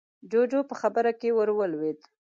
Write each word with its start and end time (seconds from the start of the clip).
جُوجُو 0.31 0.59
په 0.69 0.75
خبره 0.81 1.11
کې 1.19 1.29
ورولوېد: 1.37 1.99